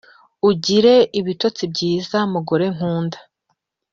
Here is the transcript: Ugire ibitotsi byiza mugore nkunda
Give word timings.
Ugire 0.49 0.95
ibitotsi 1.19 1.63
byiza 1.73 2.17
mugore 2.33 2.65
nkunda 2.75 3.17